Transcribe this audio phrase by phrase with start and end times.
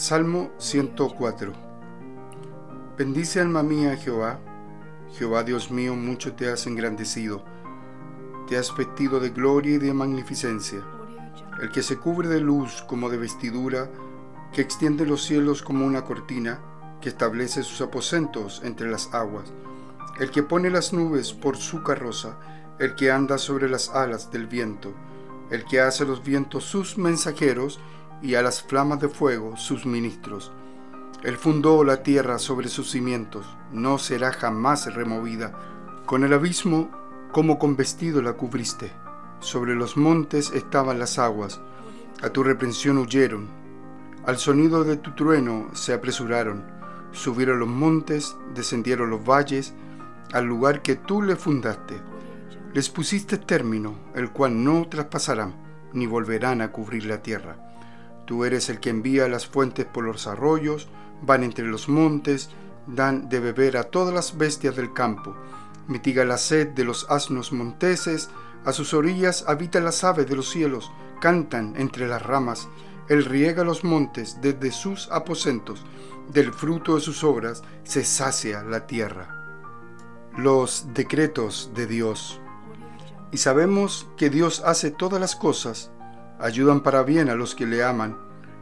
[0.00, 1.52] Salmo 104
[2.96, 4.38] Bendice alma mía Jehová,
[5.14, 7.42] Jehová Dios mío, mucho te has engrandecido,
[8.46, 10.84] te has vestido de gloria y de magnificencia,
[11.60, 13.90] el que se cubre de luz como de vestidura,
[14.52, 16.60] que extiende los cielos como una cortina,
[17.00, 19.52] que establece sus aposentos entre las aguas,
[20.20, 22.38] el que pone las nubes por su carroza,
[22.78, 24.94] el que anda sobre las alas del viento,
[25.50, 27.80] el que hace los vientos sus mensajeros,
[28.22, 30.52] y a las flamas de fuego sus ministros.
[31.22, 35.52] Él fundó la tierra sobre sus cimientos, no será jamás removida.
[36.06, 36.90] Con el abismo
[37.32, 38.92] como con vestido la cubriste.
[39.40, 41.60] Sobre los montes estaban las aguas,
[42.22, 43.48] a tu reprensión huyeron.
[44.26, 46.64] Al sonido de tu trueno se apresuraron,
[47.12, 49.74] subieron los montes, descendieron los valles,
[50.32, 52.00] al lugar que tú le fundaste.
[52.74, 55.54] Les pusiste término, el cual no traspasarán,
[55.92, 57.67] ni volverán a cubrir la tierra
[58.28, 60.86] Tú eres el que envía las fuentes por los arroyos,
[61.22, 62.50] van entre los montes,
[62.86, 65.34] dan de beber a todas las bestias del campo,
[65.86, 68.28] mitiga la sed de los asnos monteses,
[68.66, 72.68] a sus orillas habitan las aves de los cielos, cantan entre las ramas,
[73.08, 75.86] él riega los montes desde sus aposentos,
[76.30, 79.56] del fruto de sus obras se sacia la tierra.
[80.36, 82.42] Los decretos de Dios.
[83.32, 85.92] Y sabemos que Dios hace todas las cosas
[86.38, 88.16] ayudan para bien a los que le aman,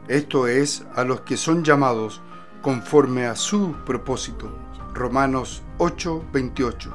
[0.07, 2.21] esto es, a los que son llamados
[2.61, 4.51] conforme a su propósito.
[4.93, 6.91] Romanos 8:28.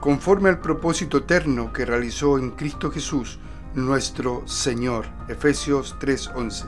[0.00, 3.38] Conforme al propósito eterno que realizó en Cristo Jesús,
[3.74, 5.06] nuestro Señor.
[5.28, 6.66] Efesios 3:11.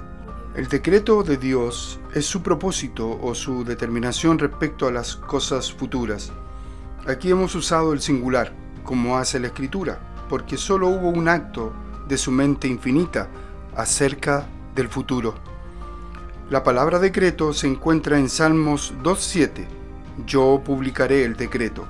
[0.54, 6.32] El decreto de Dios es su propósito o su determinación respecto a las cosas futuras.
[7.06, 8.52] Aquí hemos usado el singular,
[8.84, 11.72] como hace la Escritura, porque solo hubo un acto
[12.08, 13.28] de su mente infinita
[13.76, 15.34] acerca del futuro.
[16.50, 19.66] La palabra decreto se encuentra en Salmos 2.7.
[20.26, 21.86] Yo publicaré el decreto.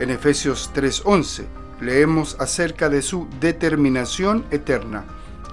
[0.00, 1.44] En Efesios 3.11
[1.80, 5.04] leemos acerca de su determinación eterna.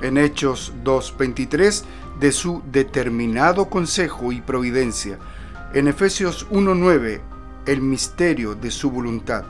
[0.02, 1.84] En Hechos 2.23
[2.20, 5.20] de su determinado consejo y providencia.
[5.74, 7.22] En Efesios 1.9
[7.68, 9.44] el misterio de su voluntad.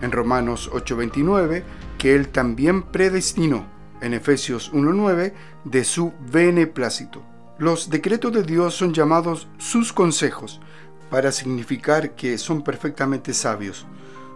[0.00, 1.64] En Romanos 8.29
[1.98, 5.32] que él también predestinó en Efesios 1.9
[5.64, 7.22] de su beneplácito.
[7.58, 10.60] Los decretos de Dios son llamados sus consejos
[11.10, 13.86] para significar que son perfectamente sabios.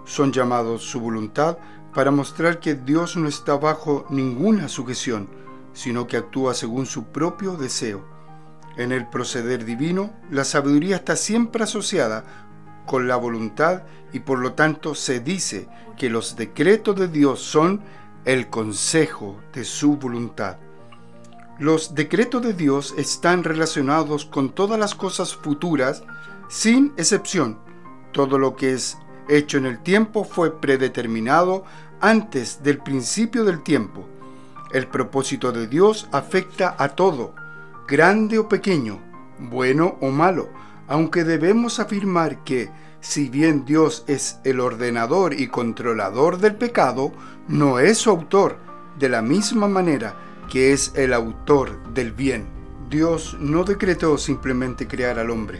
[0.04, 1.58] Son llamados su voluntad
[1.94, 5.28] para mostrar que Dios no está bajo ninguna sujeción,
[5.72, 8.04] sino que actúa según su propio deseo.
[8.76, 12.24] En el proceder divino, la sabiduría está siempre asociada
[12.86, 17.82] con la voluntad y por lo tanto se dice que los decretos de Dios son
[18.24, 20.58] el consejo de su voluntad.
[21.58, 26.02] Los decretos de Dios están relacionados con todas las cosas futuras,
[26.48, 27.58] sin excepción.
[28.12, 31.64] Todo lo que es hecho en el tiempo fue predeterminado
[32.00, 34.06] antes del principio del tiempo.
[34.72, 37.34] El propósito de Dios afecta a todo,
[37.86, 39.00] grande o pequeño,
[39.38, 40.48] bueno o malo,
[40.88, 42.70] aunque debemos afirmar que
[43.02, 47.10] si bien Dios es el ordenador y controlador del pecado,
[47.48, 48.58] no es su autor,
[48.96, 50.14] de la misma manera
[50.48, 52.46] que es el autor del bien.
[52.88, 55.58] Dios no decretó simplemente crear al hombre,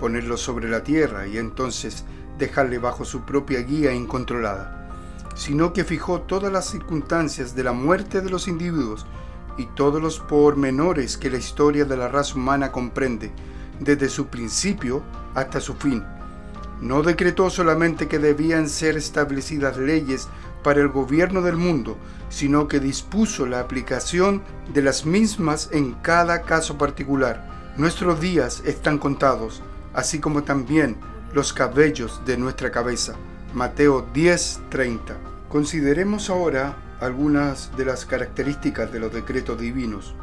[0.00, 2.04] ponerlo sobre la tierra y entonces
[2.38, 4.88] dejarle bajo su propia guía incontrolada,
[5.36, 9.06] sino que fijó todas las circunstancias de la muerte de los individuos
[9.56, 13.30] y todos los pormenores que la historia de la raza humana comprende,
[13.78, 15.04] desde su principio
[15.36, 16.02] hasta su fin
[16.80, 20.28] no decretó solamente que debían ser establecidas leyes
[20.62, 21.96] para el gobierno del mundo,
[22.28, 24.42] sino que dispuso la aplicación
[24.72, 27.72] de las mismas en cada caso particular.
[27.76, 29.62] Nuestros días están contados,
[29.94, 30.96] así como también
[31.32, 33.14] los cabellos de nuestra cabeza.
[33.54, 35.16] Mateo 10:30.
[35.48, 40.14] Consideremos ahora algunas de las características de los decretos divinos.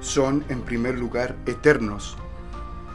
[0.00, 2.16] Son, en primer lugar, eternos,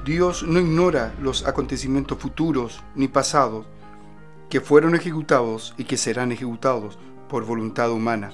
[0.03, 3.67] Dios no ignora los acontecimientos futuros ni pasados
[4.49, 6.97] que fueron ejecutados y que serán ejecutados
[7.29, 8.31] por voluntad humana.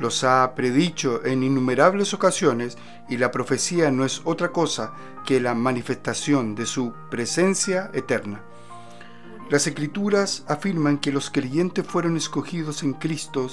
[0.00, 2.78] Los ha predicho en innumerables ocasiones
[3.10, 4.94] y la profecía no es otra cosa
[5.26, 8.40] que la manifestación de su presencia eterna.
[9.50, 13.48] Las escrituras afirman que los creyentes fueron escogidos en Cristo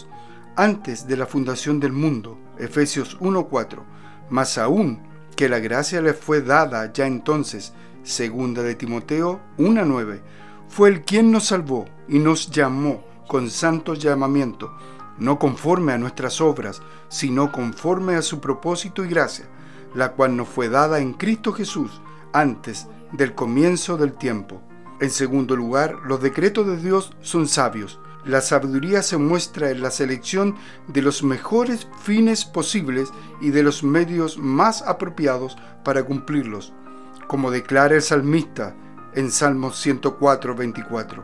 [0.55, 3.83] antes de la fundación del mundo, Efesios 1.4,
[4.29, 5.08] más aún
[5.39, 7.71] que la gracia le fue dada ya entonces,
[8.03, 10.19] segunda de Timoteo 1.9,
[10.67, 14.75] fue el quien nos salvó y nos llamó con santo llamamiento,
[15.17, 19.45] no conforme a nuestras obras, sino conforme a su propósito y gracia,
[19.95, 22.01] la cual nos fue dada en Cristo Jesús
[22.33, 24.61] antes del comienzo del tiempo.
[24.99, 28.01] En segundo lugar, los decretos de Dios son sabios.
[28.29, 30.55] La sabiduría se muestra en la selección
[30.87, 33.09] de los mejores fines posibles
[33.41, 36.71] y de los medios más apropiados para cumplirlos,
[37.25, 38.75] como declara el salmista
[39.15, 41.23] en Salmos 104, 24.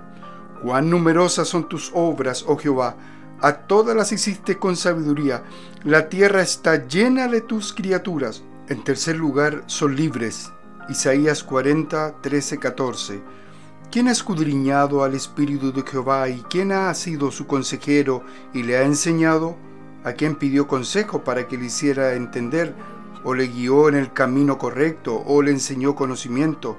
[0.63, 2.95] Cuán numerosas son tus obras, oh Jehová,
[3.39, 5.43] a todas las hiciste con sabiduría,
[5.83, 8.41] la tierra está llena de tus criaturas.
[8.67, 10.51] En tercer lugar, son libres.
[10.89, 13.44] Isaías 40, 13, 14
[13.91, 18.23] ¿Quién ha escudriñado al Espíritu de Jehová y quién ha sido su consejero
[18.53, 19.55] y le ha enseñado?
[20.03, 22.75] ¿A quién pidió consejo para que le hiciera entender?
[23.23, 25.23] ¿O le guió en el camino correcto?
[25.25, 26.77] ¿O le enseñó conocimiento?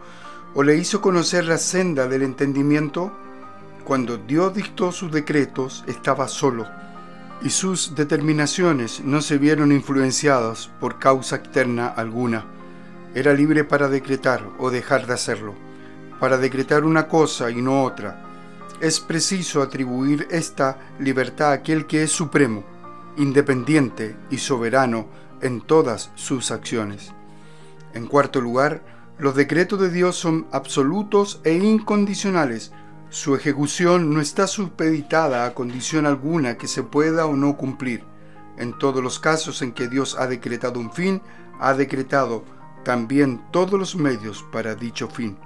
[0.55, 3.13] ¿O le hizo conocer la senda del entendimiento?
[3.85, 6.67] Cuando Dios dictó sus decretos estaba solo
[7.43, 12.45] y sus determinaciones no se vieron influenciadas por causa externa alguna.
[13.15, 15.67] Era libre para decretar o dejar de hacerlo
[16.21, 18.23] para decretar una cosa y no otra.
[18.81, 22.65] Es preciso atribuir esta libertad a aquel que es supremo,
[23.17, 25.07] independiente y soberano
[25.41, 27.13] en todas sus acciones.
[27.95, 28.83] En cuarto lugar,
[29.19, 32.73] los decretos de Dios son absolutos e incondicionales.
[33.09, 38.05] Su ejecución no está supeditada a condición alguna que se pueda o no cumplir.
[38.59, 41.23] En todos los casos en que Dios ha decretado un fin,
[41.59, 42.45] ha decretado
[42.85, 45.39] también todos los medios para dicho fin.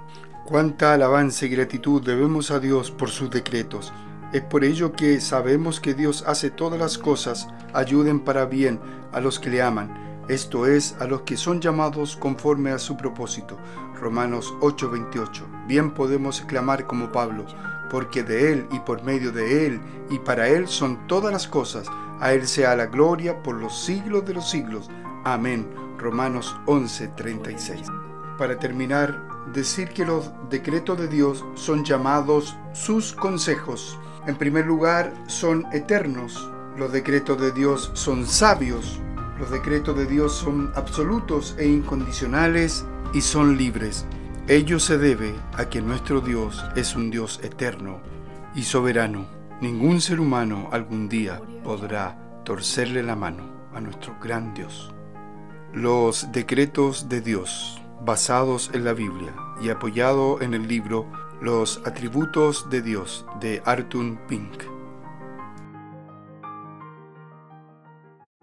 [0.45, 3.93] Cuánta alabanza y gratitud debemos a Dios por sus decretos.
[4.33, 8.79] Es por ello que sabemos que Dios hace todas las cosas ayuden para bien
[9.11, 12.97] a los que le aman, esto es, a los que son llamados conforme a su
[12.97, 13.57] propósito.
[13.99, 15.43] Romanos 8:28.
[15.67, 17.45] Bien podemos exclamar como Pablo,
[17.89, 21.87] porque de Él y por medio de Él y para Él son todas las cosas,
[22.19, 24.89] a Él sea la gloria por los siglos de los siglos.
[25.23, 25.69] Amén.
[25.97, 27.85] Romanos 11:36.
[28.37, 33.99] Para terminar, decir que los decretos de Dios son llamados sus consejos.
[34.27, 36.49] En primer lugar, son eternos.
[36.77, 38.99] Los decretos de Dios son sabios.
[39.39, 44.05] Los decretos de Dios son absolutos e incondicionales y son libres.
[44.47, 47.99] Ello se debe a que nuestro Dios es un Dios eterno
[48.55, 49.25] y soberano.
[49.61, 53.43] Ningún ser humano algún día podrá torcerle la mano
[53.73, 54.93] a nuestro gran Dios.
[55.73, 61.05] Los decretos de Dios basados en la Biblia y apoyado en el libro
[61.41, 64.80] Los atributos de Dios de Arthur Pink.